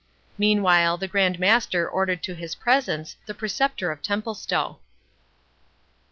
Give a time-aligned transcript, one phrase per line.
[0.35, 4.79] Meanwhile, the Grand Master ordered to his presence the Preceptor of Templestowe.